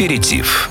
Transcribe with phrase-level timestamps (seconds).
[0.00, 0.70] Аперитив.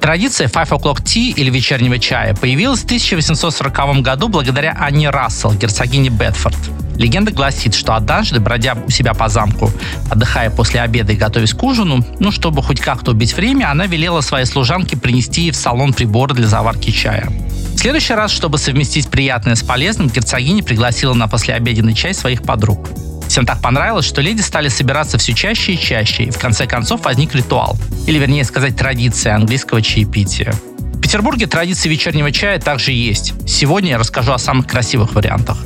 [0.00, 6.10] Традиция Five O'Clock Tea или вечернего чая появилась в 1840 году благодаря Анне Рассел, герцогине
[6.10, 6.56] Бетфорд.
[6.96, 9.72] Легенда гласит, что однажды, бродя у себя по замку,
[10.12, 14.20] отдыхая после обеда и готовясь к ужину, ну, чтобы хоть как-то убить время, она велела
[14.20, 17.28] своей служанке принести в салон приборы для заварки чая.
[17.74, 22.90] В следующий раз, чтобы совместить приятное с полезным, герцогиня пригласила на послеобеденный чай своих подруг.
[23.30, 27.04] Всем так понравилось, что леди стали собираться все чаще и чаще, и в конце концов
[27.04, 30.52] возник ритуал, или вернее сказать традиция английского чаепития.
[30.78, 33.34] В Петербурге традиции вечернего чая также есть.
[33.46, 35.58] Сегодня я расскажу о самых красивых вариантах.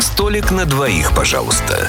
[0.00, 1.88] Столик на двоих, пожалуйста.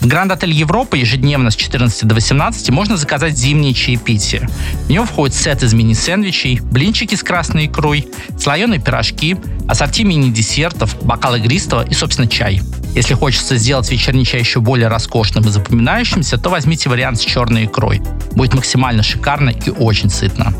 [0.00, 4.46] В Гранд Отель Европа ежедневно с 14 до 18 можно заказать зимнее чаепитие.
[4.88, 11.34] В него входит сет из мини-сэндвичей, блинчики с красной икрой, слоеные пирожки, ассорти мини-десертов, бокал
[11.36, 12.60] игристого и, собственно, чай.
[12.96, 17.66] Если хочется сделать вечерний чай еще более роскошным и запоминающимся, то возьмите вариант с черной
[17.66, 18.00] икрой.
[18.32, 20.54] Будет максимально шикарно и очень сытно.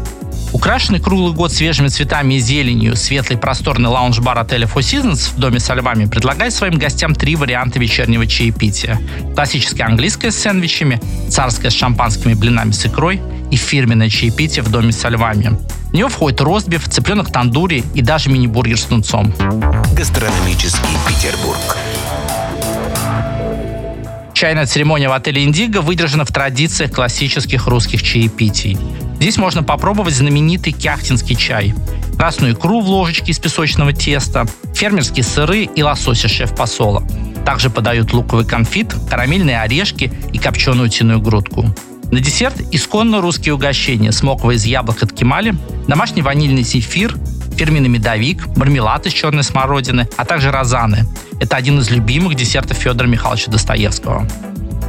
[0.53, 5.61] Украшенный круглый год свежими цветами и зеленью светлый просторный лаунж-бар отеля Four Seasons в доме
[5.61, 9.01] со львами предлагает своим гостям три варианта вечернего чаепития.
[9.35, 11.01] Классическое английское с сэндвичами,
[11.31, 13.19] царское с шампанскими блинами с икрой
[13.51, 15.59] и фирменное чаепитие в доме со львами.
[15.89, 19.33] В него входит ростбиф, цыпленок тандури и даже мини-бургер с тунцом.
[19.95, 21.79] Гастрономический Петербург.
[24.37, 28.77] Чайная церемония в отеле «Индиго» выдержана в традициях классических русских чаепитий.
[29.15, 31.73] Здесь можно попробовать знаменитый кяхтинский чай,
[32.19, 37.03] красную икру в ложечке из песочного теста, фермерские сыры и лосося шеф-посола.
[37.47, 41.75] Также подают луковый конфит, карамельные орешки и копченую утиную грудку.
[42.13, 45.55] На десерт исконно русские угощения, смоква из яблок от кемали,
[45.89, 47.17] домашний ванильный зефир,
[47.57, 51.07] фирменный медовик, мармелад из черной смородины, а также розаны.
[51.41, 54.29] Это один из любимых десертов Федора Михайловича Достоевского.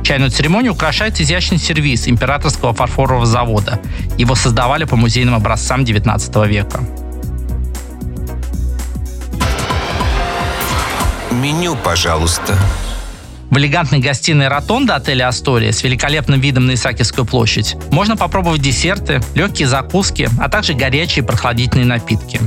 [0.03, 3.79] Чайную церемонию украшает изящный сервиз императорского фарфорового завода.
[4.17, 6.79] Его создавали по музейным образцам XIX века.
[11.31, 12.57] Меню, пожалуйста.
[13.49, 19.21] В элегантной гостиной Ротонда отеля «Астория» с великолепным видом на Исаакиевскую площадь можно попробовать десерты,
[19.35, 22.41] легкие закуски, а также горячие прохладительные напитки.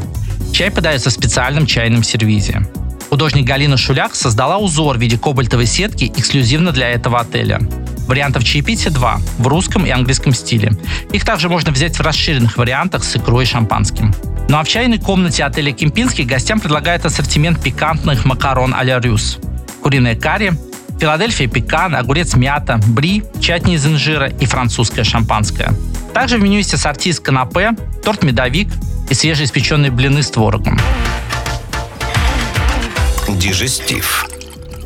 [0.52, 2.62] Чай подается в специальном чайном сервизе.
[3.08, 7.58] Художник Галина Шуляк создала узор в виде кобальтовой сетки эксклюзивно для этого отеля.
[8.06, 10.72] Вариантов чаепития два– в русском и английском стиле.
[11.12, 14.14] Их также можно взять в расширенных вариантах с икрой и шампанским.
[14.48, 19.38] Ну а в чайной комнате отеля Кемпинский гостям предлагает ассортимент пикантных макарон а-ля рюс.
[19.82, 20.52] Куриное карри,
[21.00, 25.72] Филадельфия пекан, огурец мята, бри, чатни из инжира и французское шампанское.
[26.12, 27.70] Также в меню есть ассорти из канапе,
[28.04, 28.68] торт медовик
[29.08, 30.78] и свежеиспеченные блины с творогом.
[33.26, 34.26] Дижестив.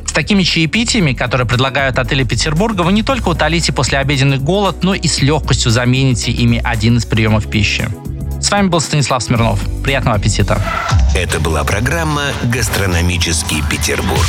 [0.07, 5.09] С такими чаепитиями, которые предлагают отели Петербурга, вы не только утолите послеобеденный голод, но и
[5.09, 7.89] с легкостью замените ими один из приемов пищи.
[8.41, 9.59] С вами был Станислав Смирнов.
[9.83, 10.63] Приятного аппетита.
[11.17, 14.21] Это была программа «Гастрономический Петербург».